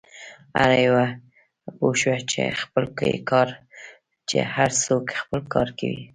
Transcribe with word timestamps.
هر 0.59 0.71
یو 0.85 0.95
پوه 1.75 1.93
شه، 2.31 2.45
خپل 2.61 2.83
يې 3.11 3.17
کار، 3.29 3.49
چې 4.29 4.37
هر 4.55 4.69
څوک 4.83 5.05
خپل 5.21 5.39
کار 5.53 5.67
کوي. 5.79 6.01